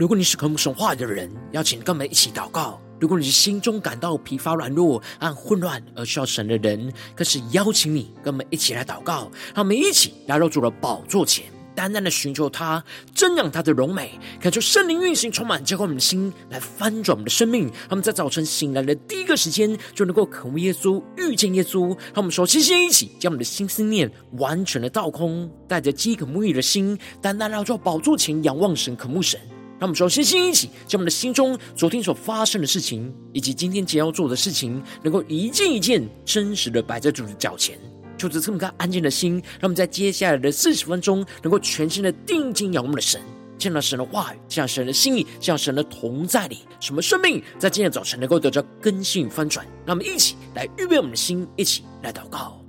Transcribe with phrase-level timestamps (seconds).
[0.00, 2.80] 如果你是渴慕神话的人，邀请跟我们一起祷告。
[2.98, 9.30] 如果你是心中感到疲乏、软弱、和混乱而需要神的人，更是邀请你跟我们一起来祷告。
[9.54, 11.44] 让我们一起来到主的宝座前，
[11.74, 12.82] 单单的寻求他，
[13.14, 17.70] 瞻仰他的荣美，感受圣灵运行充满，浇灌我们的心，来翻转我们的生命。
[17.86, 21.88] 他们在早晨醒来的第一个时间，就能够渴慕耶稣、遇见耶稣。
[21.88, 29.38] 让我们说，先先一起将我们的心思念完全的倒空，带着饥渴沐浴的心，单单来到宝座前仰望神、渴慕神。
[29.80, 37.78] 让我们说，先先一起，将我们的心中昨天所发生的事情，以及今天将要做的事情，能够一件一件真实的摆在主的脚前，
[38.18, 43.18] 就着这么个安静的心，让我们在接下来的四十分钟，能够全心的定睛仰望的神，
[43.56, 49.66] 见到神的话语，见到神的心意，见到神的同在里，什么生命在今天早晨能够得到更新与翻转。
[49.86, 52.59] 让我们一起来预备我们的心，一起来祷告。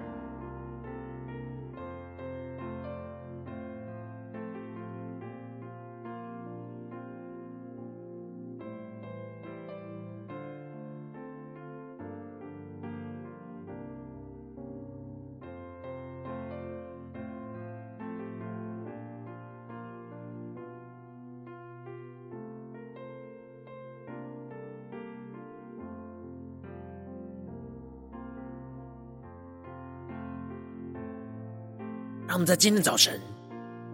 [32.31, 33.19] 让我们在今天早晨，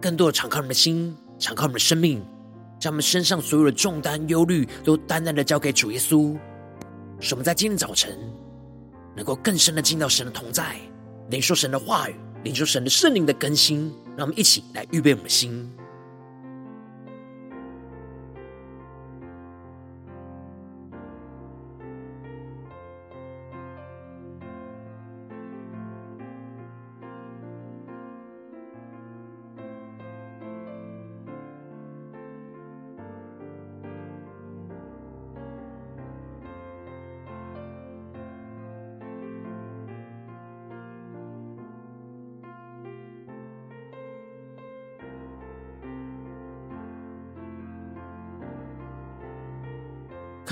[0.00, 2.24] 更多的敞开我们的心，敞开我们的生命，
[2.78, 6.38] 将我们身上所有的重担、忧虑，都单单的交给主耶稣。
[7.18, 8.16] 使我们在今天早晨，
[9.16, 10.76] 能够更深的进到神的同在，
[11.30, 13.92] 领受神的话语，领受神的圣灵的更新。
[14.16, 15.68] 让我们一起来预备我们的心。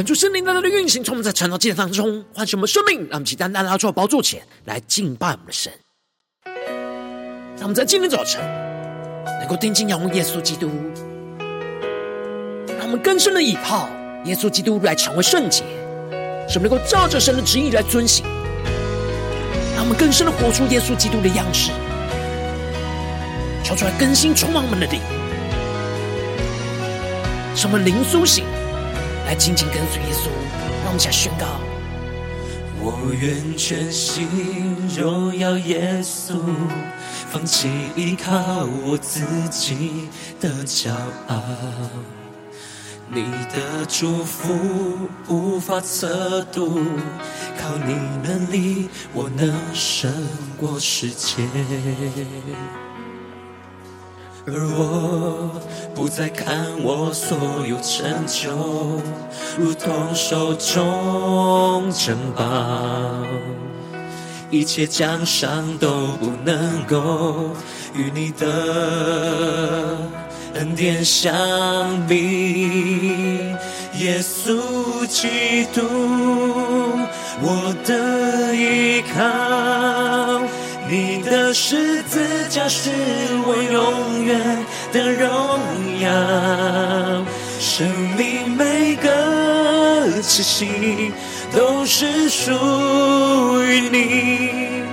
[0.07, 5.73] 恳求圣灵在他的运行，从我们在晨祷祭坛当中唤醒我们生命，让我们起单单拉出宝座前来敬拜我们的神。
[7.57, 8.41] 让我们在今天早晨
[9.41, 10.71] 能够定睛仰望耶稣基督，
[12.79, 13.89] 让我们更深的倚靠
[14.27, 15.65] 耶稣基督来成为圣洁，
[16.49, 18.25] 使我们能够照着神的旨意来遵行。
[19.75, 21.73] 让我们更深的活出耶稣基督的样式，
[23.65, 25.01] 求出来更新充满我们的灵，
[27.57, 28.45] 使我们灵苏醒。
[29.27, 30.29] 来紧紧跟随耶稣，
[30.85, 31.47] 让我们来宣告：
[32.81, 34.29] 我愿全心
[34.97, 36.41] 荣耀耶稣，
[37.33, 38.33] 放弃依靠
[38.87, 39.21] 我自
[39.51, 40.09] 己
[40.41, 40.93] 的骄
[41.27, 41.43] 傲。
[43.09, 46.81] 你的祝福无法测度，
[47.59, 50.09] 靠你能力，我能胜
[50.57, 51.43] 过世界。
[54.49, 55.51] 而我
[55.93, 57.37] 不再看我所
[57.69, 58.49] 有成就，
[59.59, 62.45] 如同手中珍宝，
[64.49, 67.51] 一切奖赏都不能够
[67.93, 69.99] 与你的
[70.55, 73.53] 恩典相比。
[73.99, 75.83] 耶稣基督，
[77.43, 80.47] 我的依靠。
[80.89, 82.91] 你的十字架是
[83.45, 85.29] 我永远的荣
[86.01, 86.09] 耀，
[87.59, 91.13] 生命每个气息
[91.53, 92.53] 都是属
[93.65, 94.85] 于你，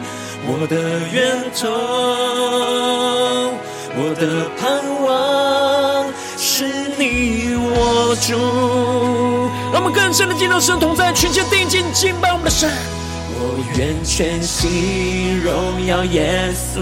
[0.48, 0.76] 我的
[1.12, 1.70] 源头，
[3.96, 6.66] 我的盼望是
[6.98, 8.34] 你我主。
[9.72, 12.68] 让我们更深的进入神同在，全心定睛敬拜我们的神。
[13.36, 16.82] 我愿全心荣耀耶稣，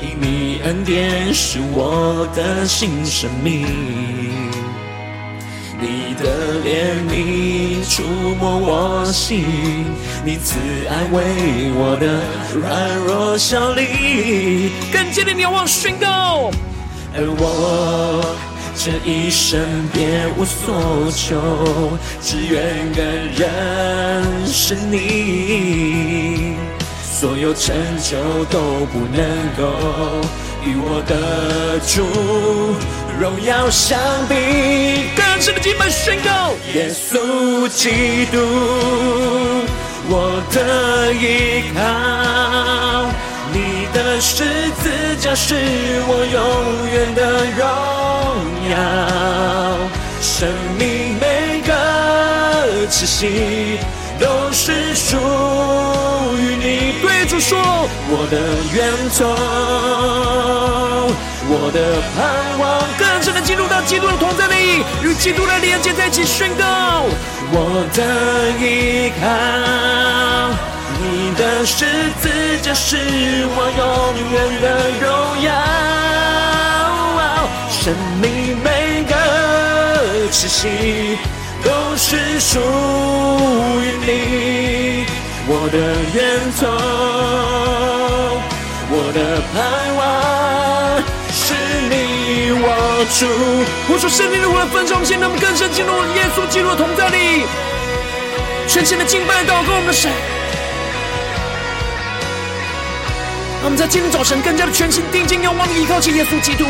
[0.00, 3.66] 因你恩典是我的新生命。
[5.80, 8.02] 你的怜悯触
[8.38, 9.44] 摸我心，
[10.24, 10.56] 你慈
[10.88, 12.22] 爱为我的
[12.58, 14.70] 软弱效力。
[14.92, 16.50] 更坚定仰望宣告，
[17.14, 18.51] 而我。
[18.84, 19.60] 这一生
[19.92, 23.04] 别无所求，只愿更
[23.36, 26.56] 认识你。
[27.04, 29.24] 所有成就都不能
[29.56, 29.62] 够
[30.64, 32.02] 与我的主
[33.20, 33.96] 荣耀相
[34.26, 34.34] 比。
[35.14, 38.38] 更深的敬拜宣告，耶稣基督，
[40.08, 41.80] 我的依靠。
[43.92, 44.44] 的十
[44.82, 45.54] 字架是
[46.06, 46.40] 我永
[46.90, 47.60] 远的荣
[48.70, 48.72] 耀，
[50.20, 50.48] 生
[50.78, 53.78] 命每个气息
[54.18, 55.16] 都是属
[56.36, 56.94] 于你。
[57.02, 57.58] 对主说，
[58.08, 58.36] 我的
[58.72, 59.26] 源头，
[61.48, 62.20] 我的盼
[62.58, 62.62] 望，
[62.98, 67.04] 更深的进入到基督的同在里，与基督的连接在一起宣告。
[67.54, 68.00] 我的
[68.58, 69.26] 依靠，
[71.62, 71.84] 的十
[72.20, 72.28] 字
[72.60, 72.96] 架是
[73.54, 73.86] 我永
[74.32, 74.66] 远的
[74.98, 75.06] 荣
[75.44, 75.46] 耀。
[77.70, 79.14] 生命每个
[80.28, 80.66] 气息
[81.62, 82.58] 都是属
[83.80, 85.06] 于你，
[85.46, 85.78] 我的
[86.12, 86.66] 源头，
[88.90, 89.18] 我的
[89.54, 89.62] 盼
[89.94, 90.02] 望
[91.30, 91.54] 是
[91.88, 91.94] 你
[92.60, 92.66] 我
[93.20, 93.22] 主。
[93.92, 97.46] 我说生命的活分中，现在我们更深进入耶稣基督的同在里，
[98.66, 100.10] 全新的敬拜祷告我们的神。
[103.62, 106.64] 让我们在今天早晨更加的全心定睛仰望依靠起耶稣基督。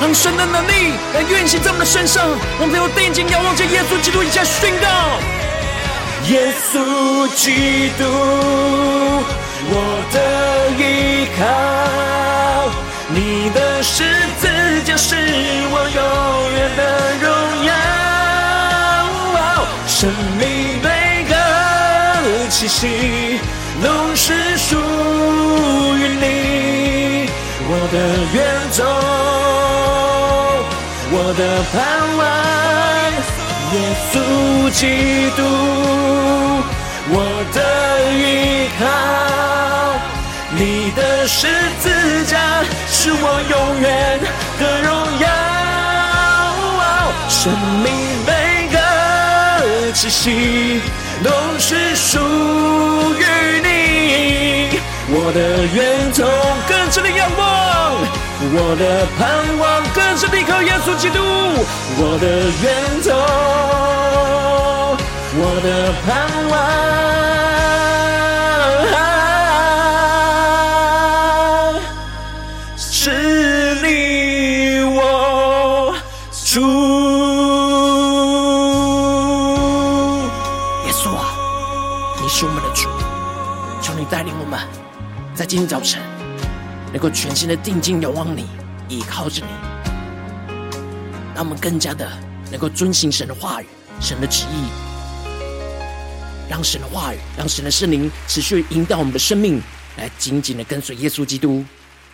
[0.00, 2.26] 让神的能力来运行在我们的身上，
[2.58, 4.88] 我们最后定睛仰望着耶稣基督，一下宣告：
[6.30, 8.04] 耶稣基督，
[9.68, 10.16] 我的
[10.80, 12.72] 依靠，
[13.12, 14.02] 你的十
[14.40, 14.48] 字
[14.82, 16.00] 架是我永
[16.56, 16.80] 远的
[17.20, 17.28] 荣
[17.66, 17.74] 耀。
[19.88, 20.65] 生命
[22.66, 23.38] 气息
[23.80, 24.76] 都是属
[25.96, 27.28] 于你，
[27.68, 27.96] 我的
[28.34, 28.36] 源
[28.76, 28.78] 头。
[31.12, 31.40] 我的
[31.70, 31.76] 盼
[32.18, 32.20] 望，
[33.72, 33.74] 耶
[34.10, 34.14] 稣
[34.72, 34.82] 基
[35.36, 35.38] 督，
[37.08, 37.14] 我
[37.54, 37.58] 的
[38.10, 38.82] 依靠，
[40.50, 41.46] 你的十
[41.78, 41.84] 字
[42.26, 42.34] 架
[42.88, 44.18] 是我永远
[44.58, 44.90] 的荣
[45.20, 45.24] 耀。
[47.28, 47.52] 生
[47.84, 47.86] 命
[48.26, 48.28] 每
[48.72, 48.76] 个
[49.92, 50.80] 气息
[51.24, 52.18] 都是属
[53.18, 53.24] 于
[53.62, 54.78] 你，
[55.08, 55.38] 我的
[55.74, 56.18] 源头
[56.68, 57.44] 更深的仰望。
[58.38, 61.18] 我的盼望更深的靠耶稣基督，
[61.98, 62.26] 我的
[62.62, 62.64] 源
[63.02, 63.10] 头，
[65.38, 65.66] 我的
[66.04, 66.06] 盼
[66.50, 66.54] 望
[85.46, 86.02] 今天早晨。
[86.92, 88.46] 能够全心的定睛仰望你，
[88.88, 89.52] 依靠着你，
[91.34, 92.10] 让我们更加的
[92.50, 93.66] 能够遵行神的话语、
[94.00, 94.64] 神的旨意，
[96.48, 99.60] 让神的话语、让神的圣灵持续引导我们的生命，
[99.98, 101.62] 来紧紧的跟随耶稣基督。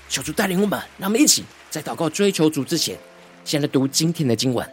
[0.08, 2.98] 求主带领我们，让我们一起在祷告追求主之前，
[3.44, 4.68] 先来读今天的经文。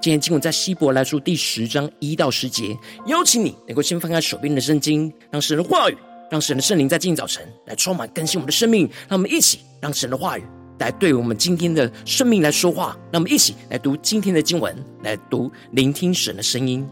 [0.00, 2.76] 今天经文在希伯来书第十章一到十节。
[3.06, 5.98] 邀请你能够先翻开手边的圣经，让神的话语。
[6.30, 10.42] 让神的圣灵在今天早晨来充满更新我们的生命，让我们一起让神的话语
[10.78, 12.96] 来对我们今天的生命来说话。
[13.12, 16.86] 让我们一起来读今天的经文，来读聆听神的声音。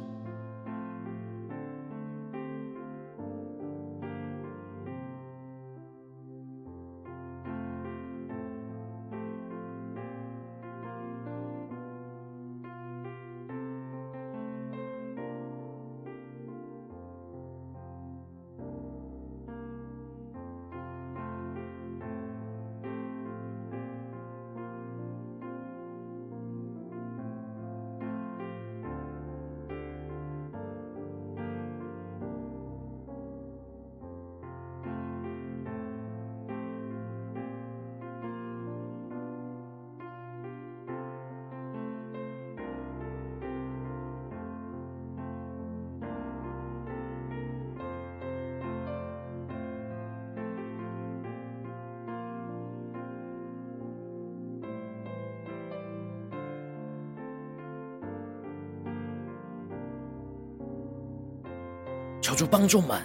[62.34, 63.00] 主帮助我们，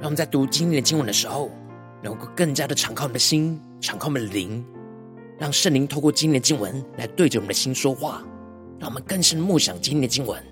[0.00, 1.50] 让我们在读今天的经文的时候，
[2.02, 4.64] 能够更加的敞开我们的心，敞开我们的灵，
[5.38, 8.22] 让圣灵透过今天的经文来对着我们的心说话，
[8.78, 10.42] 让我们更深的默想今天的经文。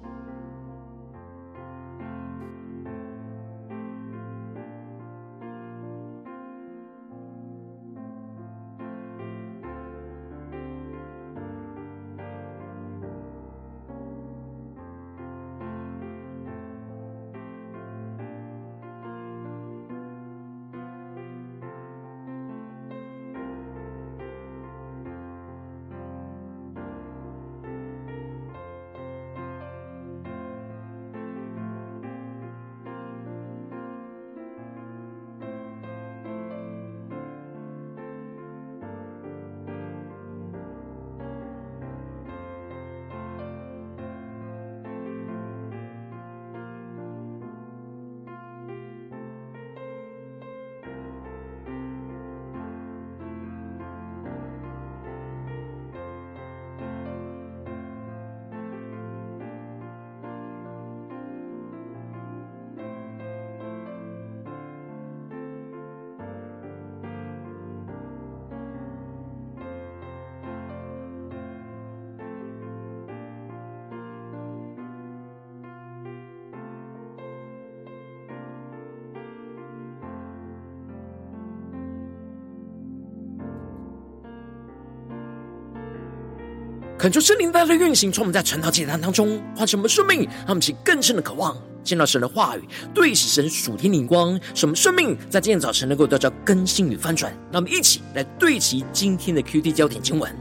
[87.03, 92.63] 恳求圣灵大的运行，从我们在晨祷祭坛当中唤醒我们生命，让我们起更深的渴望见到神的话语，
[92.95, 97.33] 对齐神属天灵光，使我们生命在今天早晨能够得到更新与翻转。
[97.51, 100.33] 让我们一起来对齐今天的 QT 焦点经文，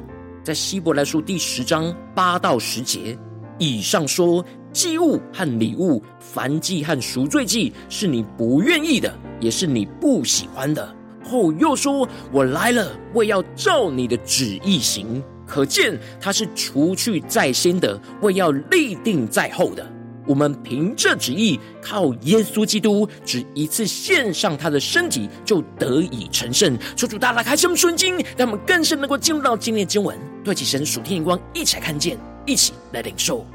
[0.43, 3.17] 在希伯来书第十章八到十节
[3.57, 5.99] 以上说，祭物和礼物、
[6.35, 10.95] 燔祭和赎罪祭是你不愿意的，也是你不喜欢的。
[11.23, 15.23] 后又说，我来了，为要照你的旨意行。
[15.51, 19.85] 可见他是除去在先的，为要立定在后的。
[20.25, 26.77] 我们凭这旨意，靠耶稣基督，只一次献上他的身体，就得以成圣。
[26.95, 33.45] 求主大大开启我们属灵经，让我们更深能够进入到今天的经文，对起神属天眼光，一起来看见，一起来领受。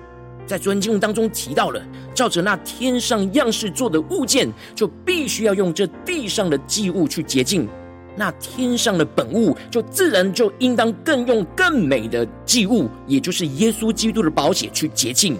[0.46, 1.82] 在昨天经文当中提到了，
[2.14, 7.66] 照着那天上样式做的物件，就必须要用这地上的祭物去洁净。
[8.16, 15.36] 那天上的本物，就自然就应当更用更美的祭物，也就是耶稣基督的宝血去洁净，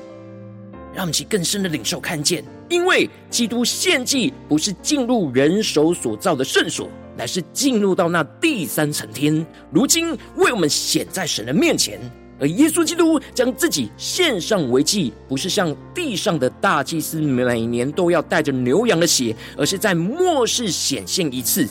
[0.94, 2.44] 让我们去更深的领受看见。
[2.68, 11.98] 因为基督献祭不是进入人手所造的圣所，乃是进入到那第三层天，如今为我们显在神的面前。
[12.38, 21.66] 而耶稣基督将自己献上为祭，不是像地上的大祭司每年都要带着牛羊的血，而是在末世显现一次。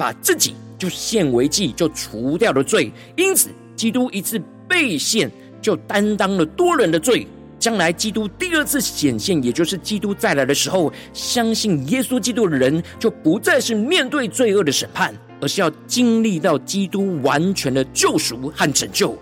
[0.00, 2.90] 把自己就献为祭，就除掉了罪。
[3.16, 5.30] 因此，基督一次被献，
[5.60, 7.26] 就担当了多人的罪。
[7.58, 19.14] 将来基督第二次显现，也就是基督再来的时候，相信耶稣基督的人，就不再是面对罪恶的审判，而是要经历到基督完全的救赎和拯救。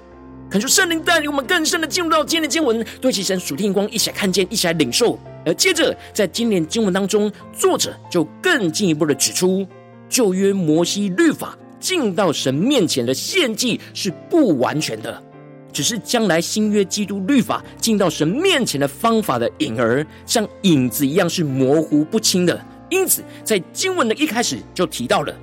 [0.49, 5.19] 恳求圣灵带领我们更深的进入到今天的经文，对齐神属天光，一起来看见，一起来领受。
[5.45, 9.67] 而接着，在今年经文当中，作者就更进一步的指出。
[10.09, 15.23] 旧约摩西律法进到神面前的献祭是不完全的，
[15.73, 22.61] 只是将来新约基督律法进到神面前的方法的影儿，像影子一样是模糊不清的。
[22.91, 25.35] 因此，在经文的一开始就提到了，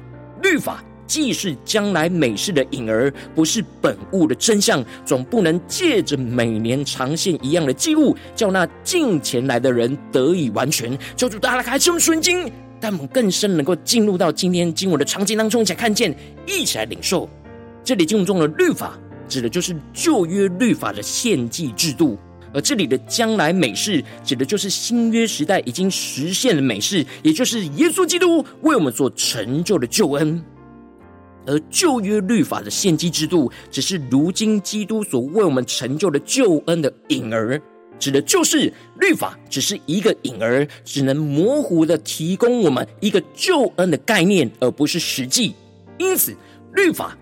[0.41, 10.97] 律法既是将来美事的影儿，不是本物的真相，总不能借着每年长线一样的祭物，叫那敬前来的人得以完全。
[11.15, 12.51] 求主大家开启我们属灵经。
[12.79, 16.15] 但我们更深能够进入到今天经文的场景当中，一起来看见，
[16.45, 17.29] 一起来领受。
[17.83, 22.17] 这里经文中的律法，指的就是旧约律法的献祭制度；
[22.53, 30.43] 而这里的将来美事，指的就是新约时代已经实现的美事，也就是耶稣基督为我们所成就的救恩。
[31.47, 37.61] 而旧约律法的献祭制度，只是如今基督所为我们成就的救恩的影儿。
[37.99, 45.55] 指的就是律法只是一个影儿，只能模糊的提供我们一个救恩的概念，而不是实际。
[45.97, 46.35] 因此，
[46.73, 47.17] 律法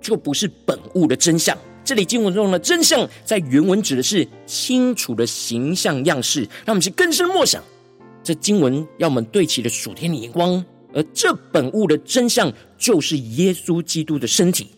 [0.00, 1.56] 就不是本物的真相。
[1.84, 7.62] 这里经文中的真相，在原文指的是清楚的形象样式，让我们去更深默想。
[8.24, 14.68] 这经文要我们对齐的属天的眼光，而这本物的真相，就是耶稣基督的身体。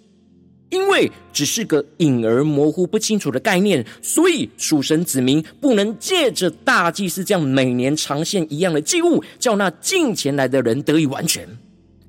[0.71, 11.49] 因为只是个隐而模糊不清楚的概念，所以属神子民不能借着大祭司这样每年长献一样的祭物，叫那近前来的人得以完全。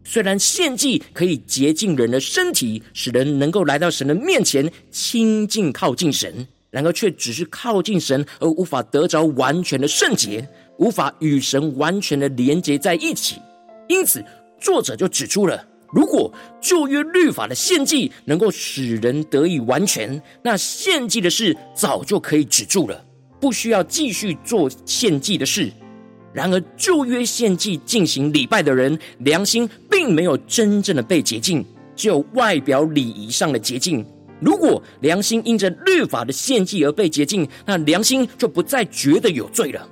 [0.03, 10.45] 虽然献祭可以洁净人的身体，使人能够来到神的面前亲近靠近神，然而却只是靠近神而无法得着完全的圣洁，
[10.79, 13.35] 无法与神完全的连结在一起。
[13.87, 14.25] 因此，
[14.59, 15.63] 作者就指出了。
[15.91, 16.31] 如果
[16.61, 23.03] 旧约律法的献祭能够使人得以完全，那献祭的事早就可以止住了，
[23.39, 25.71] 不需要继续做献祭的事。
[26.31, 31.65] 然而，旧约献祭进行礼拜的人，良心并没有真正的被洁净，
[31.95, 34.05] 只有外表礼仪上的洁净。
[34.39, 39.89] 如果良心因着律法的献祭而被洁净，那良心就不再觉得有罪了。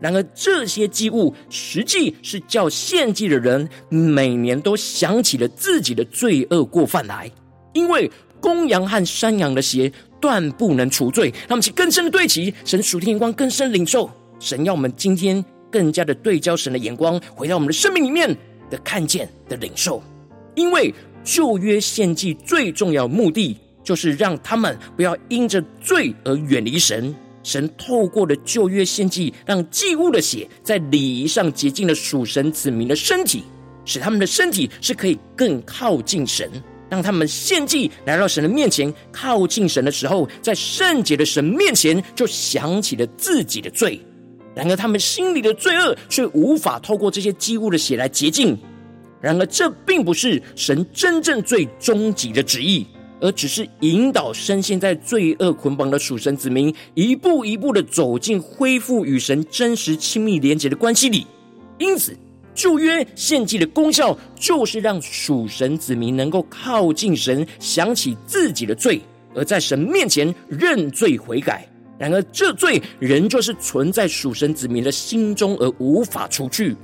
[0.00, 7.30] 然而，这些祭物实际是叫献祭的人每年都想起了自己的罪恶过犯来，
[7.74, 11.30] 因为公羊和山羊的血断不能除罪。
[11.46, 18.34] 让我们去更深的对齐神属天光，更深领受神要我们今天更加的对焦神的眼光，回到我们的生命里面
[18.70, 20.02] 的看见的领受。
[20.54, 27.14] 因为旧约献祭最重要目的，就是让他们不要因着罪而远离神。
[27.42, 33.44] 神透过了旧约献祭，让祭物的血在礼仪上洁净了属神子民的身体，
[33.84, 36.50] 使他们的身体是可以更靠近神。
[36.88, 44.00] 当他们献祭来到神的面前，靠近神的时候，在圣洁的神面前就想起了自己的罪。
[44.54, 48.58] 然而，他们心里的罪恶却无法透过这些祭物的血来洁净。
[49.20, 52.84] 然而，这并不是神真正最终极的旨意。
[53.20, 61.26] 而只是引导深陷在罪恶捆绑的属神子民，一步一步的走进恢复与神真实亲密连结的关系里。
[61.78, 62.16] 因此，
[62.54, 69.00] 旧约献祭的功效，就是让属神子民能够靠近神，想起自己的罪，
[69.34, 71.66] 而在神面前认罪悔改。
[71.98, 76.74] 然而，这罪仍旧是存在属神子民的心中，而无法除去。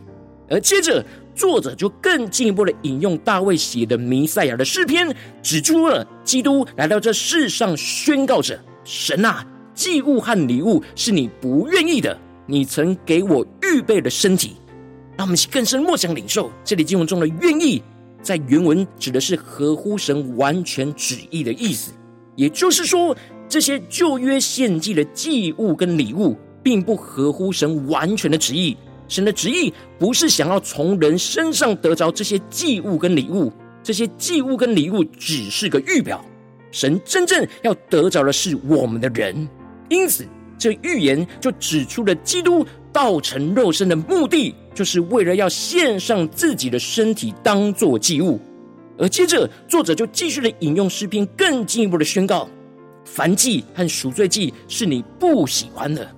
[0.48, 1.04] 而接着，
[1.36, 14.56] 作者就更进一步的引用大卫写的弥赛亚的诗篇，指出了基督来到这世上，宣告着：“神啊，祭物和礼物是你不愿意的，你曾给我预备的身体。”
[15.18, 17.82] 让我们更深默想领受这里经文中的“愿意”，
[18.22, 21.92] 在原文指的是合乎神完全旨意的意思。
[22.34, 23.14] 也就是说，
[23.48, 28.76] 这些旧约献祭的祭物跟礼物，并不合乎神完全的旨意。
[29.08, 36.24] 神的旨意不是想要从人身上得着这些祭物跟礼物，这些祭物跟礼物只是个预表。
[36.72, 39.48] 神真正要得着的是我们的人。
[39.88, 40.26] 因此，
[40.58, 48.40] 这预言就指出了基督道成肉身的目的，就是为了要献上自己的身体当作祭物。
[48.98, 52.48] 而接着，作者就继续的引用诗篇，更进一步的宣告：
[53.06, 56.15] 燔祭和赎罪祭是你不喜欢的。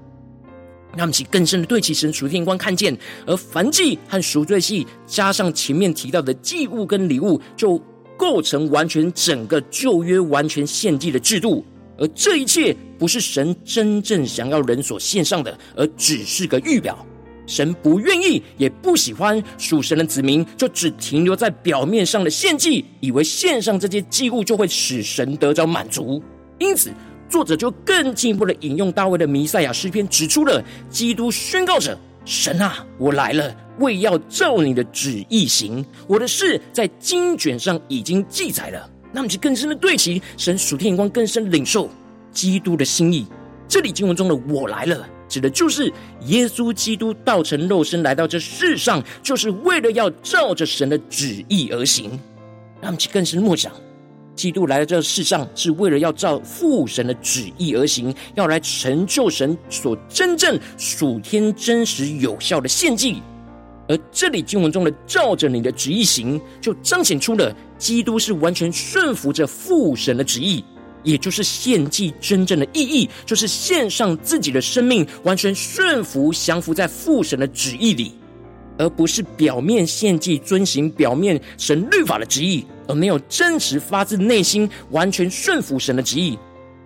[0.97, 2.97] 让我们更深的对其神属天光看见，
[3.27, 7.81] 而燔祭和赎罪祭加上前面提到的祭物跟礼物，就
[8.17, 11.65] 构成完全整个旧约完全献祭的制度。
[11.99, 17.05] 而这一切不是神真正想要人所献上的，而只是个预表。
[17.47, 26.23] 神不愿意，也不喜欢属神的子民就只停留在表面上的献祭，以为献上这些祭物就会使神得着满足。
[26.59, 26.91] 因此。
[27.29, 35.85] 作者就更进一步的引用大卫的弥赛亚诗篇，指出了基督宣告着：“神啊，我来了，为要照你的旨意行。
[36.07, 41.89] 我的事在经卷上已经记载了。”那么就更深的对齐神属天眼光，更深领受
[42.31, 43.27] 基督的心意。
[43.67, 45.93] 这里经文中的“我来了”，指的就是
[46.27, 52.19] 耶稣基督道成肉身来到这世上，就是为了要照着神的旨意而行。
[52.81, 53.73] 那么就更深默想。
[54.39, 63.21] 基督来到这世上，是为了要照父神的旨意而行，要来成就神所真正属天真实有效的献祭。
[63.89, 70.65] 而这里经文中的“照着你的旨意行”，就彰显出了基督是完全顺服着父神的旨意，
[71.03, 78.13] 也就是献祭真正的意义，就是献上自己的生命，完全顺服降服在父神的旨意里。
[78.79, 86.37] 而不是表面献祭，遵行表面神律法的旨意，而没有真实发自内心完全顺服神的旨意。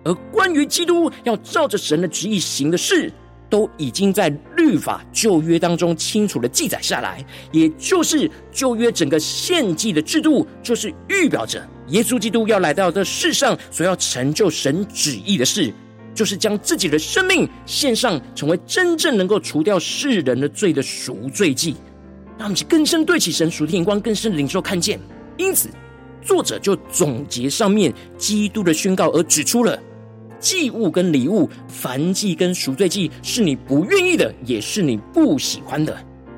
[0.03, 3.11] 而关于基督要照着神的旨意行的事，
[3.49, 7.25] 都已经在律法旧约当中清楚的记载下来。
[7.51, 15.71] 也就是旧约整个献祭的制度，就是预表着耶稣基督要来到这世上所要成就神旨意的事，
[16.13, 21.75] 就是将自己的生命献上，成为真正能够除掉世人的罪的赎罪祭。
[22.37, 24.99] 让我们更深对起神属天眼光，更深的领受看见。
[25.37, 25.69] 因此，
[26.25, 29.77] 作者就总结上面基督的宣告，而指出了
[30.39, 35.95] 祭物跟礼物、燔祭跟赎罪祭是你不愿意的，也是你不喜欢的。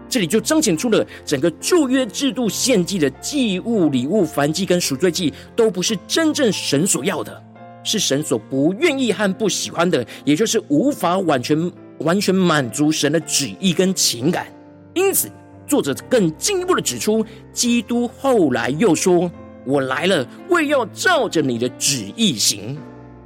[0.08, 7.44] 这里就彰显出了整个旧约制度献祭的祭物、礼物、燔祭跟赎罪祭，都不是真正神所要的。
[7.84, 14.48] 是神所不愿意和不喜欢的，也就是无法完全完全满足神的旨意跟情感。
[14.96, 15.30] 因此，
[15.68, 19.30] 作者更进一步的指出，基督后来又说
[19.66, 22.78] ：“我来了，为要照着你的旨意行。”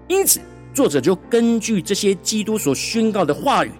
[0.07, 0.39] 因此，
[0.73, 3.71] 作者就根据这些基督所宣告的话语，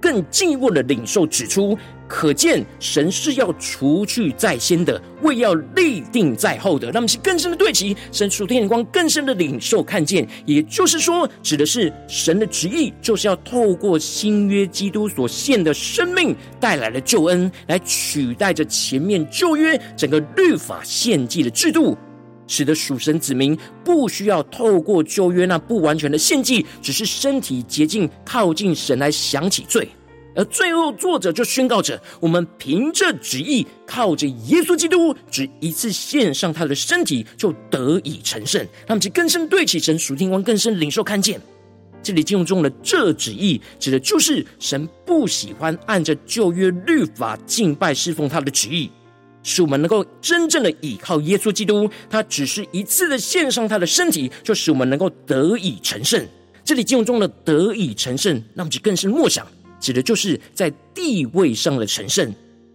[0.00, 1.76] 更进一步的领受指出。
[2.12, 6.90] 可见神是要除去在先的，为要立定在后的。
[6.92, 10.28] 那么是更深的对齐神属天眼光，更深的领受看见。
[10.44, 21.96] 也就是说，指的是神的旨意，就是要透过新约基督所献的生命带来的救恩，来取代着前面旧约整个律法献祭的制度，
[22.48, 29.88] 使得属神子民不需要透过旧约那不完全的献祭，只是身体洁净靠近神来想起罪。
[30.36, 38.60] 而最后，作者就宣告着：我们凭着旨意，靠着耶稣基督，只一次献上他的身体，就得以成圣。
[38.86, 41.40] 让我们更深对齐神属天光，更深领受看见。
[42.02, 48.88] 这里经文中的这旨意，指的就是神不喜欢按着旧约律法敬拜侍奉他的旨意，
[49.42, 51.90] 使我们能够真正的倚靠耶稣基督。
[52.08, 56.24] 他只是一次的献上他的身体，就使我们能够得以成圣。
[56.64, 59.46] 这里经文中的得以成圣，那么就更深默想。
[59.80, 62.32] 指的就是在地位上的神圣，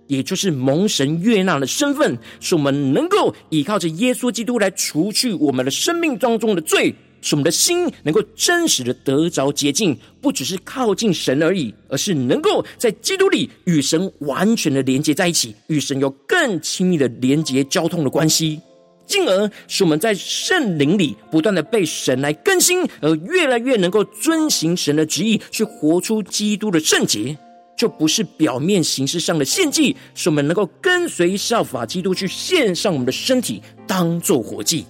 [0.07, 18.59] 也就是蒙神悦纳的身份，使我们能够依靠着耶稣基督来除去我们的生命当中的罪，使我们的心能够真实的得着洁净，不只是靠近神而已，而是能够在基督里与神完全的连接在一起，与神有更亲密的连接交通的关系，
[19.05, 27.37] 进而使我们在圣灵里不断的被神来更新，而越来越能够遵行神的旨意，去活出基督的圣洁。
[27.77, 34.85] 就不是表面形式上的献祭，是我们能够跟随效法基督去献上我们的身体，当做活祭。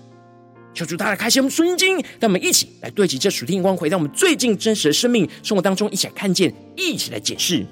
[0.71, 7.65] 求主大家开心我们属灵经，让我们一起来对齐这属天光，回到我们最近真实的生命生活当中，一起来看见，一起来检视。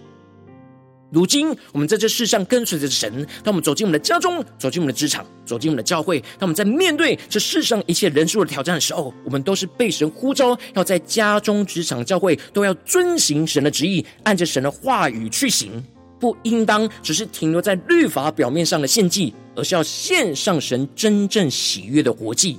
[1.13, 15.83] 如今，我们在这世上跟随着神，当我们走进我们的家中，走进我们的职场，走进我们的教会，当我们在面对这世上一切人数的挑战的时候，我们都是被神呼召，要在家中、职场、教会都要遵行神的旨意，按着神的话语去行，
[16.19, 22.57] 不应当只是停留在律法表面上的献祭，而是要献上神真正喜悦的活祭。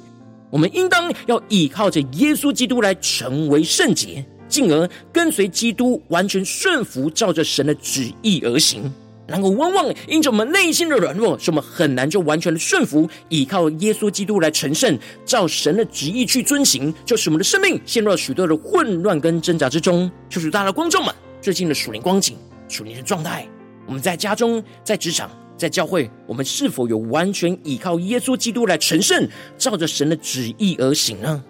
[0.48, 4.24] 我们应当要依靠着耶稣基督来成为圣洁。
[4.54, 8.88] 进而跟随基督，完全顺服，照着神的旨意而行。
[9.26, 20.08] 然而，往往因着我们内心的软弱，使我们很难就完全的顺服，依靠耶稣基督来成圣，照神的旨意去遵行，就使我们的生命陷入了许多的混乱跟挣扎之中。
[20.28, 22.36] 就是大家的观众们，最近的属灵光景、
[22.68, 23.48] 属灵的状态，
[23.86, 29.26] 我们在家中、在职场、在教会，我们是否有完全依靠耶稣基督来成圣，
[29.58, 31.42] 照着神的旨意而行呢？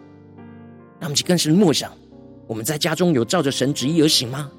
[1.01, 1.93] 那么，就更深默想。
[2.47, 4.51] 我们在家中有照着神旨意而行吗？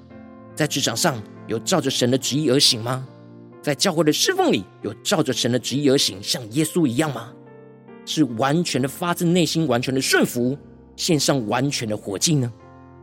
[0.56, 3.08] 在职场上有照着神的旨意而行吗？
[3.62, 7.32] 在教会的侍奉里有照着神的旨意而行，像耶稣一样吗？
[8.06, 10.58] 是完全的发自内心，完全的顺服，
[10.96, 12.52] 献上完全的火祭呢？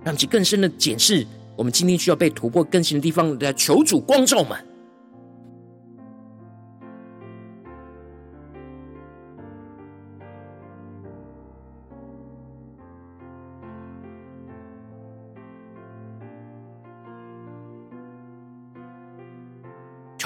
[0.05, 4.59] 让其更深的检视我们今天需要被突破更新的地方，来求主光照们。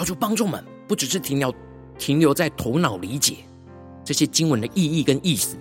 [0.07, 1.53] 主帮助们，不只是停留
[1.99, 3.39] 停留在头脑理解
[4.05, 5.57] 这些经文的意义跟意思，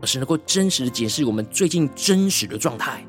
[0.00, 3.04] 而是能够真实的解释我们最近真实的状态。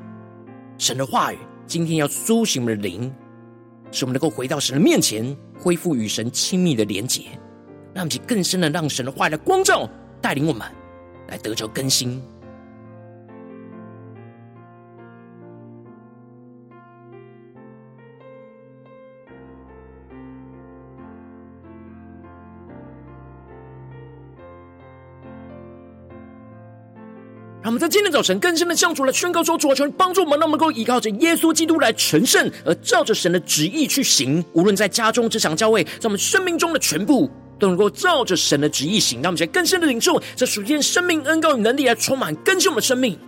[0.76, 3.14] 神的话语今天要苏醒我们的灵，
[3.92, 7.22] 使我们能够回到神的面前，恢复与神亲密的连结，
[7.94, 9.88] 让其更深的让神的话语来光照
[10.20, 10.66] 带领我们，
[11.28, 12.20] 来得着更新。
[27.64, 34.44] 让我们在今天早晨更深的向主来宣告说：主啊，求你帮助我们，让我们能够依靠着耶稣基督来成圣，而照着神的旨意去行。
[34.52, 39.22] 无论在家中、职场、教会，在我们生命中的全部，都能够照着神的旨意行。
[39.22, 43.18] 让我们在更深的领受这属天生命恩膏与能力来充满更新我们的生命。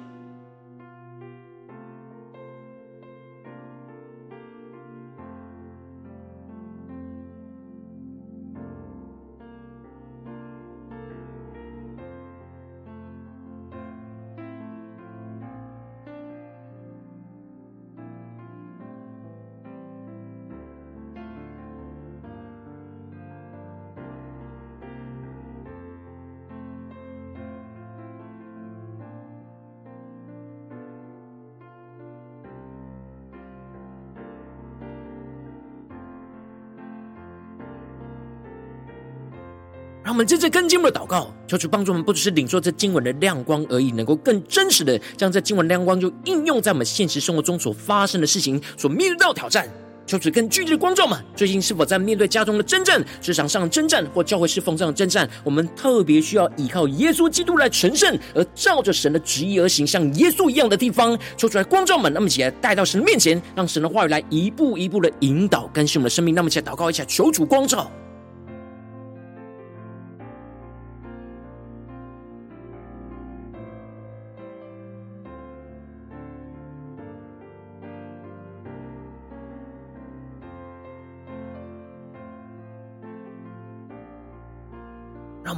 [40.07, 49.69] 让我们接着跟经文的祷告，求主帮助我们，不只是领受这经文的亮光而已，能够更真实的将这经文亮光就应用在我们现实生活中所发生的事情，所面对到挑战。
[50.07, 55.29] 求主更具体的光照们，最近是否在面对家中的征战、职场上的征战或教会侍奉上的征战？
[55.42, 66.33] 我们特别需要依靠耶稣基督来成圣，而照着神的旨意而行，像耶稣一样的地方，求主来光照们，那么起来带到神的面前，让神的话语来一步一步的引导更新我们的生命。
[66.33, 67.90] 那么起来祷告一下，求主光照。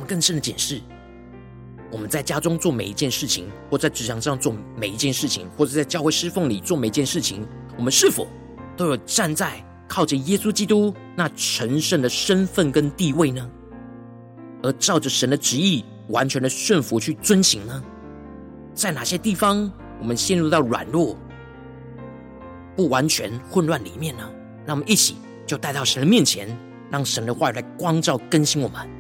[0.09, 0.81] 更深的检视，
[1.93, 8.27] 我们在家中做每一件事情，或在职场上做每一件事情，或者在教会侍奉里做每一件事情，我们是否
[8.75, 13.49] 都有站在靠着耶稣基督那神圣的身份跟地位呢？
[14.63, 17.85] 而照着神的旨意，完全的顺服去遵行呢？
[18.75, 21.17] 在哪些地方我们陷入到软弱、
[22.75, 24.29] 不完全、混乱里面呢？
[24.67, 25.17] 让我们一起
[25.47, 26.49] 就带到神的面前，
[26.91, 28.98] 让神的话语来光照更新我们。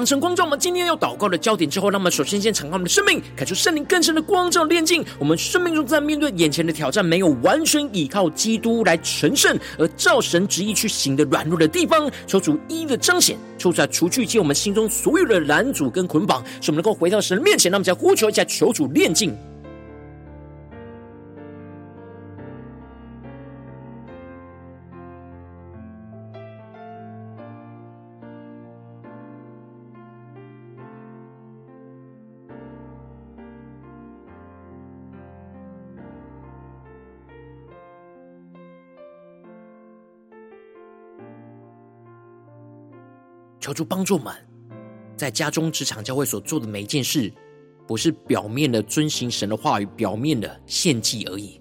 [0.00, 5.04] 当成光照我们今天要祷告的焦点之后，那么首先先敞开我们的生命，感受圣灵更深的光照炼境。
[5.18, 17.70] 我们生命中在面对眼前的挑战，没有完全依靠基督来成圣，而照神旨意去行的软弱的地方，求主一一的彰显，求主来除去一切我们心中所有的拦阻跟捆绑，使我们能够回到神的面前。
[17.70, 19.36] 那么再呼求一下，求主炼境。
[43.70, 44.34] 求主帮助我们，
[45.16, 47.32] 在家中、职场、教会所做的每一件事，
[47.86, 51.60] 不是表面的遵行神的话语、表面的献祭而已，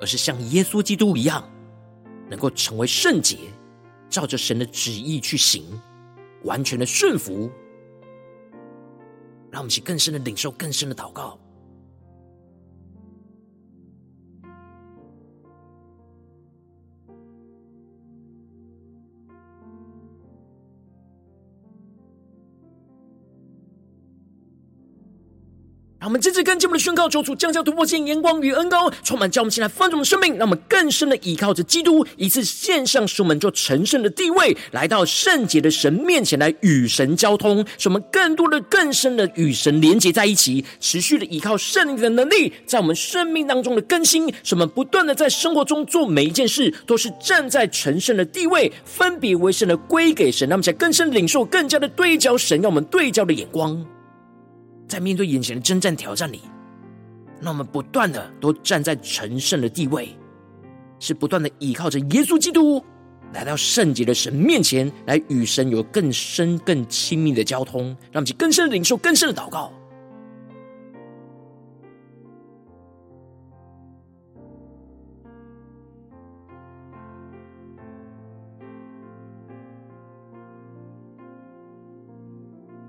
[0.00, 1.46] 而是像耶稣基督一样，
[2.30, 3.36] 能够成为圣洁，
[4.08, 5.62] 照着神的旨意去行，
[6.44, 7.50] 完全的顺服。
[9.50, 11.38] 让我们去更深的领受、更深的祷告。
[26.08, 53.84] 我们这次跟进我们的宣告，求主降下突破性眼光与恩膏，充满叫我们现在翻转我们生命，让我们更深的依靠着基督，一次献上使我们做成圣的地位，来到圣洁的神面前来与神交通，使我们更多的、更深的与神连接在一起，持续的依靠圣灵的能力，在我们生命当中的更新，使我们不断的在生活中做每一件事，都是站在成圣的地位，分别为圣的归给神，让我们才更深领受，更加的对焦神，让我们对焦的眼光。
[54.88, 56.40] 在面对眼前的征战挑战里，
[57.40, 60.08] 那我们不断的都站在成圣的地位，
[60.98, 62.82] 是不断的依靠着耶稣基督
[63.34, 69.70] 来到圣洁的神面前，来与神有更深更亲密的交通，让其更深的领受更深的祷告。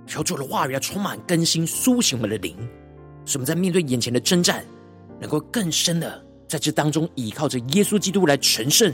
[0.09, 2.57] 求主的话语要充满更新、苏醒我们的灵，
[3.25, 4.65] 使我们在面对眼前的征战，
[5.21, 8.91] 能够更深的在这当中依靠着耶稣基督来成圣，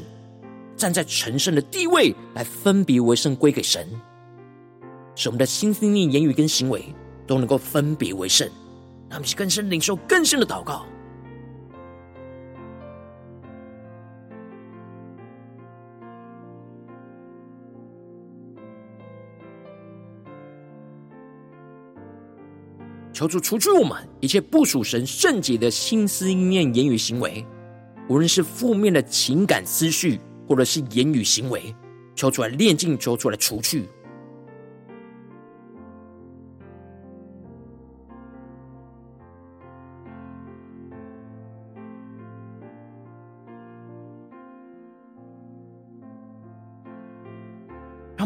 [0.75, 3.87] 站在成圣的地位来分别为圣归给神，
[5.15, 6.83] 使我们的心思念、言语跟行为
[7.25, 8.45] 都能够分别为圣，
[9.09, 10.85] 让我们更深领受更深的祷告。
[23.15, 27.45] 求主除去我们一切不属神圣洁的心思意念、言语行为，
[28.09, 31.73] 无论是负面的情感思绪，或者是言语行为，
[32.13, 33.87] 求出来炼净，求出来除去。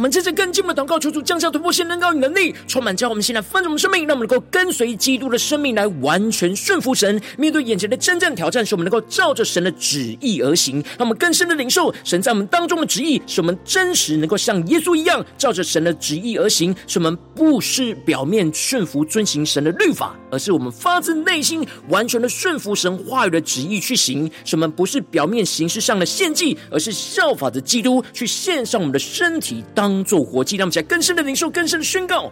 [0.09, 7.21] 们这次更进一步的祷告，求主降下突破性能高与能力，充满叫我们现在丰盛的生命，让我们能够跟随基督的生命来完全顺服神。
[7.37, 10.83] 面对眼前的真正挑战，使我们能够照着神的旨意而行。
[10.97, 16.75] 让我们更深的领受神在我们当中的旨意，使我们真实能够像耶稣一样，照着神的旨意而行。
[16.87, 24.29] 使我们不是表面顺服遵行神的律法，而是我们发自内心完全的顺服神话语的旨意去行。
[24.43, 29.98] 使我们不是表面形式上的献祭，而是效法着基督去献上我们的身体当。
[29.99, 32.31] 当做活祭，让我们在更深的领受、更深的宣告。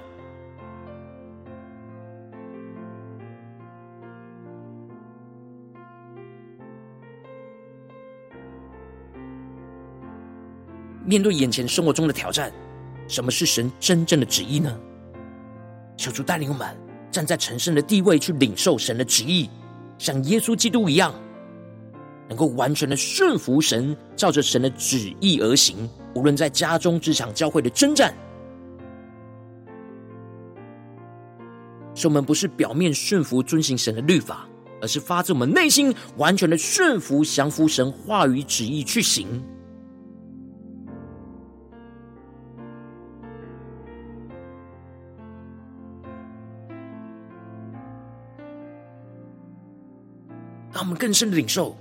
[11.04, 12.50] 面对眼前生活中的挑战，
[13.10, 14.74] 什么是神真正的旨意呢？
[15.98, 16.66] 求主带领我们
[17.12, 19.50] 站在神圣的地位，去领受神的旨意，
[19.98, 21.14] 像耶稣基督一样，
[22.28, 25.90] 能够完全的顺服神，照着神的旨意而行。
[26.14, 28.14] 无论在家中、职场、教会的征战，
[31.94, 34.48] 使我们不是表面顺服、遵行神的律法，
[34.82, 39.28] 而是发自我们内心完全的顺服、降服神话语旨意去行。
[50.74, 51.76] 让我们更深的领受，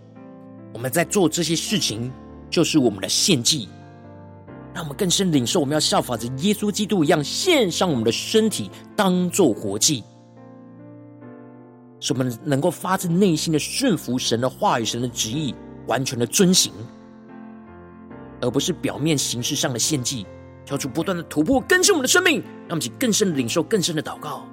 [0.77, 2.13] 我们在做这些事情
[2.51, 3.67] 就是我们的献祭。
[4.75, 10.05] 让我们更深领受，我们要效法着耶稣基督一样，献上我们的身体当做活祭，
[11.99, 15.55] 使我们能够发自内心的顺服神的话语、神的旨意，
[15.87, 16.71] 完全的遵行，
[18.43, 20.27] 而不是表面形式上的献祭。
[20.67, 24.45] 求主不断的突破更新我们的生命，让我们去更深的领受、更深的祷告。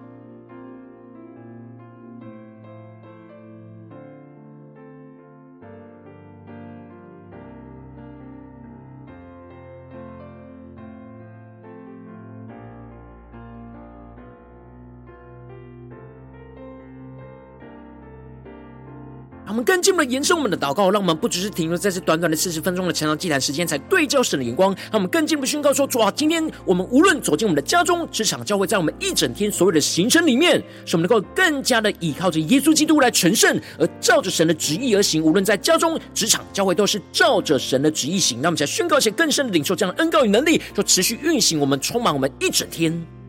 [19.53, 24.73] 我们更进一步的延伸我们的祷告，让我们不只是停留在这短短的四十分钟的晨祷祭坛时间，才对焦神的眼光。
[24.85, 35.21] 让我们更进一步宣告说：主啊，今天我们无论走进我们的家中、职场、教会，在我们一整天所有的行程里面，使我们能够更加的依靠着耶稣基督来成圣，而照着神的旨意而行。
[35.21, 38.41] 无论在家中、职场、教会，都是照着神的旨意行。
[38.41, 43.22] 那我们再宣告一些更深的领受这样的恩膏与能力，就持续运行我们，充满我们一整天。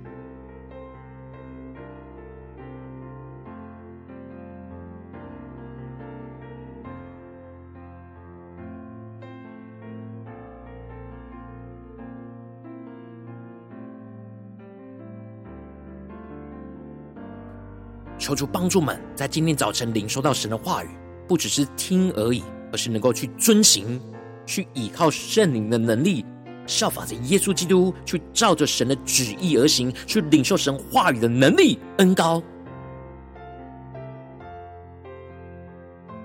[18.24, 20.88] 求主帮助们在今天早晨领受到神的话语，
[21.28, 24.00] 不只是听而已，而是能够去遵行，
[24.46, 26.24] 去依靠圣灵的能力，
[26.66, 32.42] 效法着耶稣基督，去照着神的旨意而行，去领受神话语的能力恩高。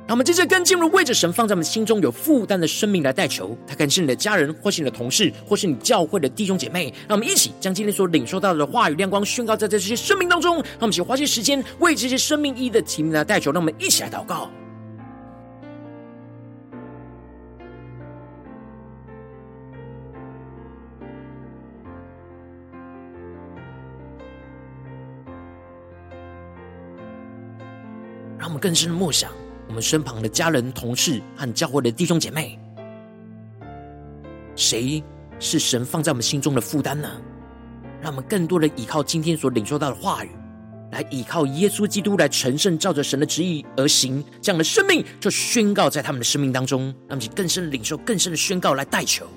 [0.10, 6.92] 让我们接着更进入为着神放在我们心中有负担的生命来代求，他可能是你的家人，或是你的同事，或是你教会的弟兄姐妹。
[7.08, 10.56] 让我们一起将今天所领受到的话语亮光宣告在这些生命当中。
[10.56, 13.52] 让我们一起花些时间为这些生命意义的提名来代求。
[13.52, 14.50] 让我们一起来祷告。
[28.40, 29.32] 让我们更深的默想。
[29.70, 32.58] 我们身旁的家人、同事和教会的弟兄姐妹，
[34.56, 35.02] 谁
[35.40, 37.08] 是神放在我们心中的负担呢？
[38.02, 40.32] 让我们更多的依靠今天所领受到的话语，
[40.92, 49.28] 来依靠耶稣基督来成圣，照着神的旨意而行，这样的生命就宣告在他们的生命当中，让我们更深的领受、更深的宣告来代求。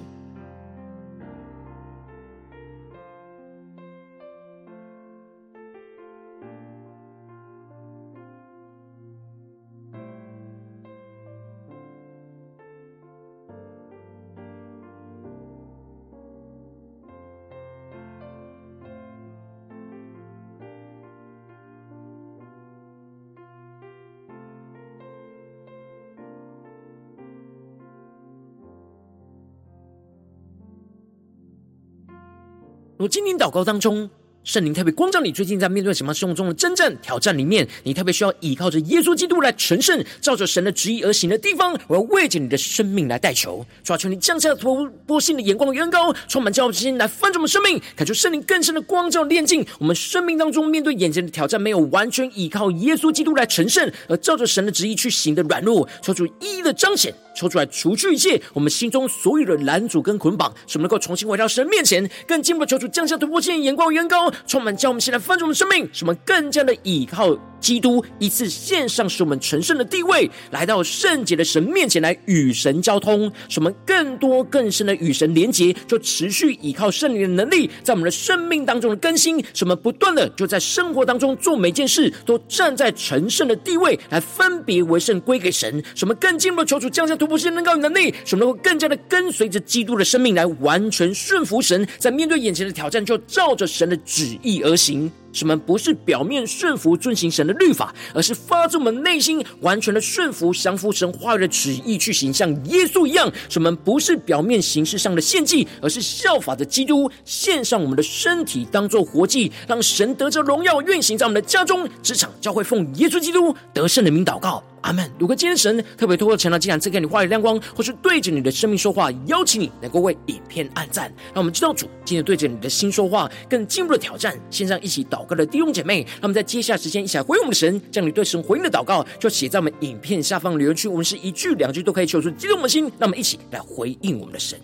[33.03, 34.09] 我今天祷告当中，
[34.45, 64.32] 圣灵特别光照你，最近在面对什么生活中的征战挑战里面，你特别需要依靠着耶稣基督来成圣，照着神的旨意而行的地方，我要为着你的生命来代求，求求你降下突破性的眼光与恩膏，充满骄傲之心来翻转我们生命，感受圣灵更深的光照炼净我们生命当中面对眼前的挑战，没有完全依靠耶稣基督来成圣，而照着神的旨意去行的软弱，求主一一的彰显，抽出来除去一切我们心中所有的拦阻跟捆绑，使我们能够重新回到神面前，更进一步的求主降下突破性的眼光与恩膏。
[64.47, 95.11] 充满，叫我们现在翻转我们生命，使我们更加的倚靠基督，一次献上使我们成圣的地位，来到圣洁的神面前来与神交通，使我们更多更深的与神连结，就持续倚靠圣灵的能力，在我们的生命当中的更新，使我们不断的就在生活当中做每件事都站在成圣的地位，来分别为圣归给神，使我们更进一步的求主降下突破性能高与能力，使我们能够更加的跟随着基督的生命来完全顺服神，在面对眼前的挑战，就照着神的旨旨意而行。
[95.33, 103.31] 使我们不是表面顺服遵行神的律法，而是发自我们内心完全的顺服、降服神话语的旨意去行，像耶稣一样。
[103.49, 110.13] 使我们不是表面形式上的献祭，而是效法的基督，献上我们的身体当做活祭，让神。
[110.13, 114.63] 得着荣耀，运行在我们的家中、职场、教会，奉耶稣基督得胜的名祷告。
[114.83, 115.09] 阿门。
[115.19, 115.83] 如果今天神。
[115.97, 124.37] 特别透过晨祷祭坛赐给你话语亮光，或是对着你的生命说话，邀请你能够为影片按赞，让我们知道主今天对着你的心说话，更进一步的挑战。
[124.51, 130.89] 线上一起祷告的弟兄姐妹，那么在接下时间一起来回应我们的神，将你对神回应的祷告就写在我们影片下方留言区。
[130.89, 134.59] 我们是一句两句都可以求出激动的心，那么一起来回应我们的神。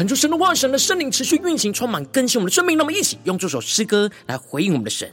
[0.00, 2.78] 恳求神的话，神的圣灵持续运行，充满更新我们的生命。
[2.78, 5.12] 让我们一起用这首诗歌来回应我们的神，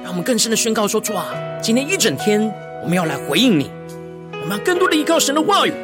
[0.00, 2.40] 让我们更深的宣告说：主啊，今天一整天
[2.84, 3.68] 我们要来回应你，
[4.30, 5.74] 我们要更多的依靠神的话语，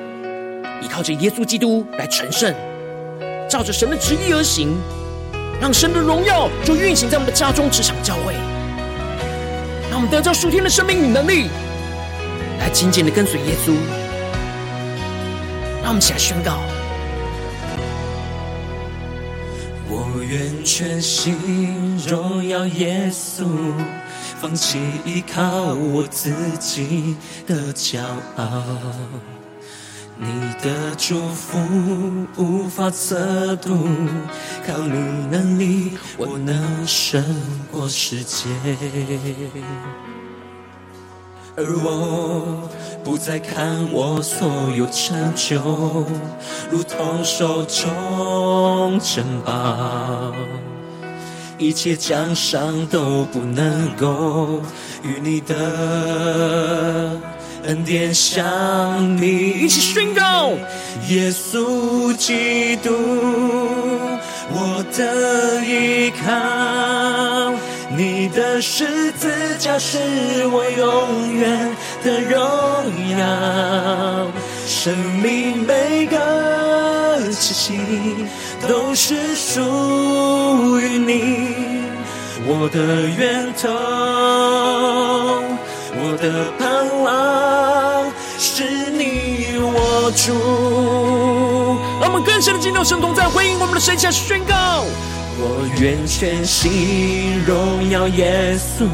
[0.80, 2.54] 依靠着耶稣基督来成圣，
[3.48, 4.68] 照着神的旨意而行，
[5.60, 8.34] 让神的荣耀就运行在我们的家中、职场、教会，
[9.90, 11.48] 让我们得到属天的生命与能力，
[12.60, 13.74] 来紧紧的跟随耶稣。
[15.82, 16.60] 让我们一起来宣告。
[20.30, 21.36] 愿全心
[22.06, 23.44] 荣耀耶稣，
[24.40, 27.16] 放弃依靠我自己
[27.48, 28.00] 的骄
[28.36, 28.62] 傲。
[30.16, 30.28] 你
[30.62, 31.58] 的祝福
[32.36, 33.88] 无法测度，
[34.64, 34.92] 靠你
[35.32, 37.24] 能力，我能胜
[37.72, 38.46] 过世界。
[41.56, 42.68] 而我
[43.02, 45.60] 不再看我所有成就，
[46.70, 50.32] 如同手中珍宝，
[51.58, 54.60] 一切奖赏都不能够
[55.02, 57.18] 与你的
[57.64, 59.50] 恩典相比。
[59.60, 60.52] 一起宣告：
[61.08, 62.90] 耶稣基督，
[64.52, 67.52] 我的依靠。
[68.00, 69.98] 你的十字架是
[70.46, 72.40] 我永远的荣
[73.10, 74.26] 耀，
[74.66, 77.78] 生命每个气息
[78.66, 81.82] 都是属于你，
[82.46, 83.68] 我的源头，
[85.92, 90.32] 我的盼望是你我主。
[92.00, 94.86] 让我们更深的进入神同在，回应我们的神，下宣告。
[95.42, 98.84] 我愿全心荣耀耶稣，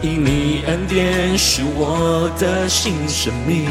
[0.00, 3.68] 因你恩典是我的新生命，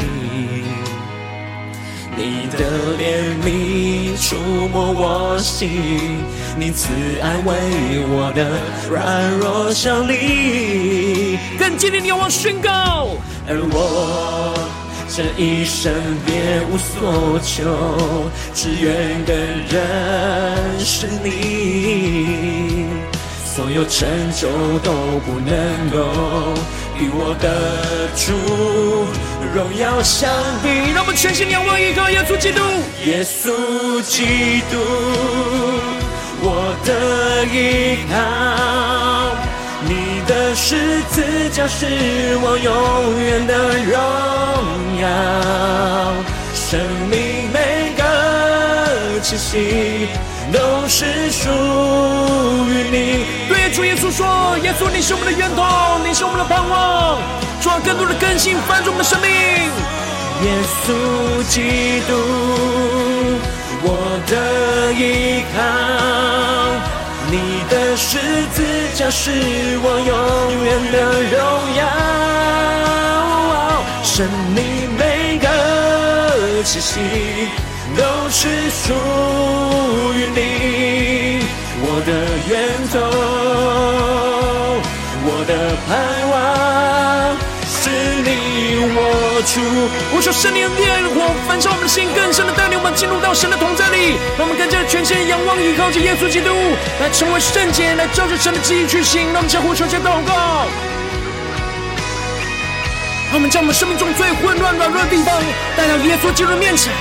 [2.16, 4.36] 你的怜悯触
[4.68, 6.22] 摸我心，
[6.56, 8.48] 你慈爱为我的
[8.88, 13.16] 软弱效力，更坚定地往宣告，
[13.48, 14.54] 而我。
[15.12, 15.92] 这一生
[16.24, 17.64] 别无所求，
[18.54, 19.34] 只愿更
[19.68, 22.86] 认识你。
[23.44, 24.48] 所有成就
[24.78, 24.92] 都
[25.26, 25.98] 不能够
[26.96, 28.32] 与我的主
[29.52, 30.30] 荣耀相
[30.62, 30.92] 比。
[30.94, 32.60] 让我们全心仰望依靠耶稣基督，
[33.04, 34.78] 耶稣基督，
[36.40, 38.14] 我的依靠。
[39.82, 39.90] 你
[40.62, 40.76] 十
[41.08, 41.86] 字架是
[42.42, 43.54] 我永远的
[43.88, 43.96] 荣
[45.00, 45.08] 耀，
[46.54, 46.78] 生
[47.10, 50.06] 命每个气息
[50.52, 51.48] 都是属
[52.68, 53.24] 于你。
[53.48, 55.64] 对主耶稣说，耶稣你是我们的源头，
[56.06, 57.18] 你是我们的盼望，
[57.62, 59.30] 主啊，更多的更新翻转我们的生命。
[60.44, 60.52] 耶
[60.84, 62.12] 稣基督，
[63.82, 63.88] 我
[64.28, 66.99] 的依靠。
[67.30, 67.36] 你
[67.70, 68.18] 的十
[68.52, 68.58] 字
[68.96, 69.30] 架是
[69.82, 70.12] 我永
[70.64, 70.96] 远的
[71.30, 71.38] 荣
[71.78, 71.80] 耀，
[74.02, 74.58] 生命
[74.98, 75.46] 每个
[76.64, 76.90] 气息
[77.96, 78.92] 都是属
[80.14, 80.38] 于你，
[81.82, 82.10] 我的
[82.48, 82.52] 源
[82.90, 82.98] 头，
[85.24, 85.52] 我的
[85.86, 85.88] 盼
[86.30, 86.34] 望。
[88.82, 89.60] 我出，
[90.14, 96.50] 我说圣灵的烈火焚烧我们的心，更深的带领我们进入到神的同在里，让我们更加的全心仰望依靠着耶稣基督，
[97.00, 99.32] 来成为圣洁，来照着神的旨意去行。
[99.32, 100.64] 让我们相互求先祷告，
[103.28, 105.36] 让我们将我们生命中最混乱软弱的地方
[105.76, 106.92] 带到耶稣基督面前，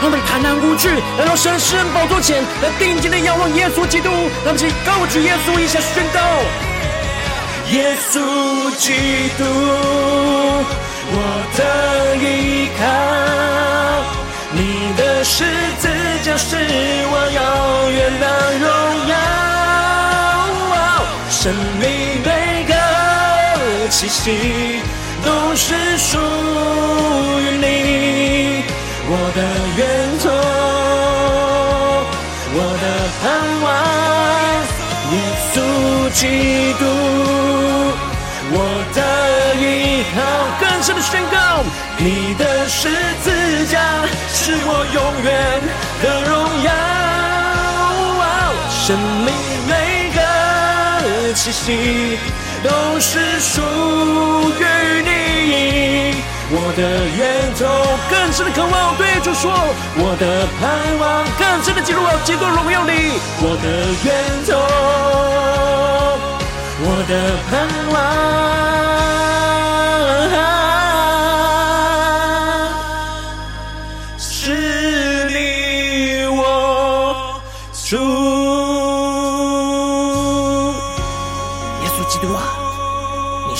[0.00, 4.10] 让我们坦然无惧来到神施恩宝座前，来定睛的仰望耶稣基督，
[4.42, 6.71] 让我们一起高举耶稣，一下宣告。
[7.72, 8.20] 耶稣
[8.76, 8.92] 基
[9.38, 9.44] 督，
[11.08, 11.16] 我
[11.56, 11.60] 的
[12.16, 12.82] 依靠，
[14.52, 15.44] 你的十
[15.78, 15.88] 字
[16.22, 16.54] 架是
[17.08, 17.40] 我永
[17.94, 18.26] 远的
[18.60, 18.66] 荣
[19.08, 19.14] 耀，
[21.30, 21.40] 生
[21.80, 21.82] 命
[22.22, 22.28] 每
[22.68, 22.74] 个
[23.88, 24.20] 气息
[25.24, 26.18] 都是属
[27.40, 28.62] 于你，
[29.08, 29.40] 我的
[29.78, 29.80] 源
[30.22, 30.24] 头，
[32.54, 32.84] 我的
[33.22, 33.24] 盼
[33.62, 33.66] 望，
[35.14, 35.14] 耶
[35.54, 35.56] 稣
[36.12, 36.20] 基
[36.78, 36.84] 督。
[40.12, 40.20] 依靠，
[40.60, 41.64] 更深的宣告，
[41.96, 42.88] 你的十
[43.22, 43.80] 字架
[44.28, 45.60] 是我永远
[46.02, 46.32] 的荣
[46.64, 46.70] 耀，
[48.70, 49.32] 生命
[49.66, 49.72] 每
[50.14, 50.20] 个
[51.34, 52.18] 气息
[52.62, 52.68] 都
[53.00, 53.62] 是属
[54.60, 54.64] 于
[55.02, 56.14] 你，
[56.50, 56.80] 我的
[57.16, 57.20] 源
[57.58, 57.60] 头，
[58.10, 59.50] 更深的渴望对主说，
[59.96, 60.62] 我的盼
[60.98, 63.66] 望，更深的进入基督荣耀里，我的
[64.04, 64.50] 源头。
[66.84, 67.12] 我的
[67.48, 67.52] 盼
[67.92, 67.96] 望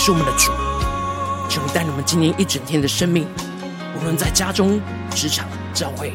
[0.04, 0.50] 是我们的主，
[1.48, 3.24] 求你带领我们今天一整天的生命，
[3.96, 4.80] 无论在家中、
[5.14, 6.12] 职场、教会，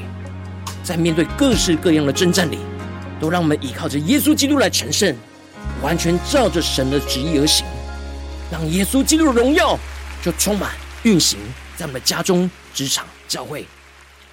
[0.84, 2.60] 在面对各式各样的征战里，
[3.18, 5.16] 都让我们依靠着耶稣基督来成圣，
[5.82, 7.66] 完全照着神的旨意而行，
[8.52, 9.80] 让耶稣基督的荣耀
[10.22, 10.72] 就充满
[11.04, 11.40] 运行
[11.78, 13.66] 在我们的家中、职场、教会。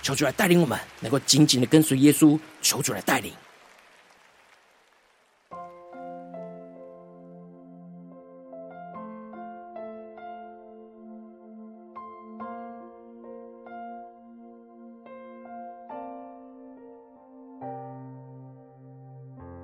[0.02, 2.36] 求主来带领我们，能够紧紧的跟随耶稣。
[2.60, 3.32] 求主来带领。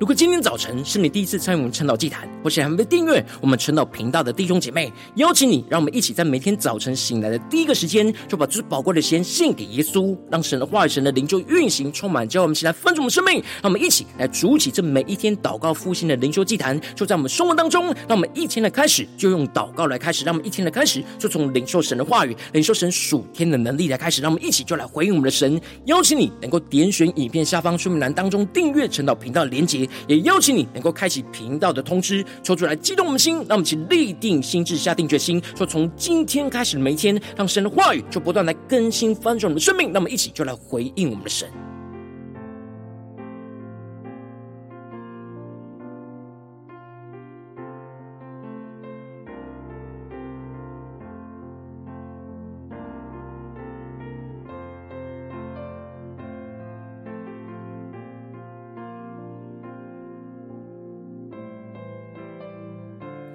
[0.00, 13.44] 如果今天早晨是你第一次参与我们晨祷祭坛，或是还没订阅我们晨祷频道的弟兄姐妹，邀请你，让我们一起在每天早晨醒来的第一个时间，就把最宝贵的时间献给耶稣，让神的话语、神的灵就运行充满，叫我们起来分盛我们生命。
[13.62, 17.88] 让我们一起来主起这每一天祷告复兴的灵修祭坛，就在我们生活当中。
[18.08, 24.22] 让我们一天的开始就用祷告来开始，让我们一天的开始就从领受神的话语、领受神属天的能力来开始。
[24.22, 25.60] 让我们一起就来回应我们的神。
[25.84, 29.89] 邀请你能够点选影片下方说明栏当中订阅晨祷频道的连结。
[30.06, 41.48] 也邀请你能够开启频道的通知，抽出来激动我们的心，让我们一起立定心智，下定决心，说从今天开始的每一天，让神的话语就不断来更新翻转我们的生命，那么一起就来回应我们的神。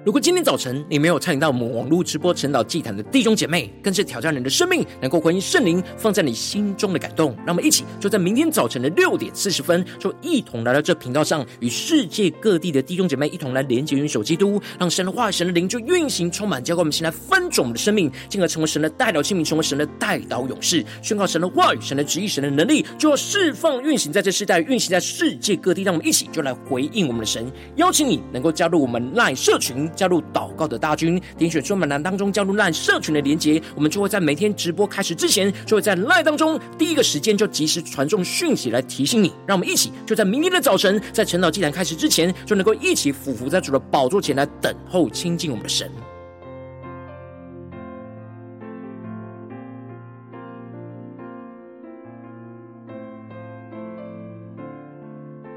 [0.06, 7.34] 如果今天早晨你没有参与到我们网络直播晨祷祭坛的弟兄姐妹，更是挑战你的生命，能够回应圣灵放在你心中的感动。
[7.38, 25.82] 让我们一起就在明天早晨的六点四十分，就一同来到这频道上，与世界各地的弟兄姐妹一同来连接、元首基督，让神的话、神的灵就运行充满，交给我们，先来翻转我们的生命，进而成为神的代表器皿，成为神的代祷勇士，宣告神的话语、神的旨意、神的能力，就要释放、运行在这世代，运行在世界各地。
[25.82, 29.90] 让我们一起就来回应我们的神，邀请你能够加入我们赖社群。
[29.96, 39.32] 加入祷告的大军，点选说明栏当中加入烂社群的连结，我们就会在每天直播开始之前，就会在赖当中第一个时间就及时传送讯息来提醒你。
[39.46, 45.90] 让我们一起就在明天的早晨，在晨祷祭坛开始之前，就能够一起俯伏在主的宝座前来等候亲近我们的神。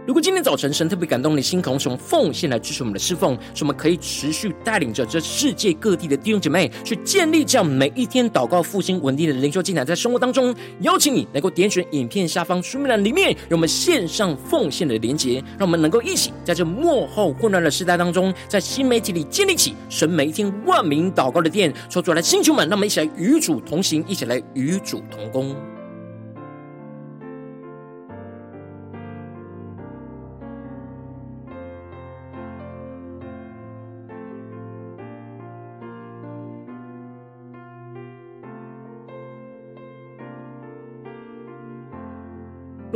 [0.10, 25.55] 如果今天早晨神特别感动你心，可用奉献来支持我们的侍奉，使我们可以持续带领着这世界各地的弟兄姐妹去建立这样每一天祷告复兴稳定的灵修进展，在生活当中，邀请你能够点选影片下方说明栏里面有我们线上奉献的连结，让我们能够一起在这幕后混乱的时代当中，在新媒体里建立起神每一天万名祷告的殿，说出来，星球们，让我们一起来与主同行，一起来与主同工。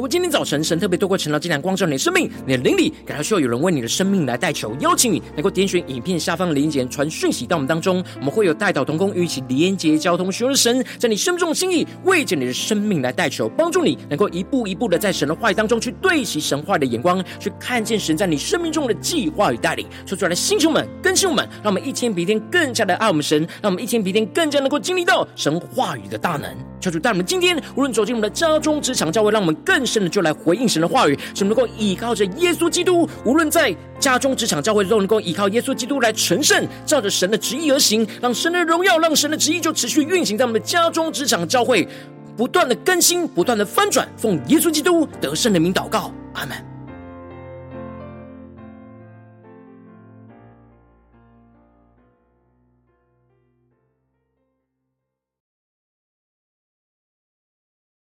[0.04, 19.88] 果今天早晨神特别透过晨祷祭坛光照你的生命，你的灵里感到需要有人为你的生命来代求，邀请你能够点选影片下方的连结，传讯息到我们当中，我们会有代祷同工与一起连结交通，寻求神在你生命中的心意，为着你的生命来代求，帮助你能够一步一步的在神的话语当中去对齐神话的眼光，去看见神在你生命中的计划与带领。
[20.06, 26.54] 说出来的星球们、更新我们，让我们一天比一天更加的爱我们神，让我们一天比一天更加能够经历到神话语的大能。
[26.82, 41.88] 求主带我们今天无论走进我们的家中、职场、教会，让我们更深的就来回应神的话语，使能够依靠着耶稣基督，无论在家中、职场、教会，都能够依靠耶稣基督来成圣，照着神的旨意而行，让神的荣耀、让神的旨意就持续运行在我们的家中、职场、教会，
[42.36, 46.73] 不断的更新、不断的翻转，奉耶稣基督得胜的名祷告，阿门。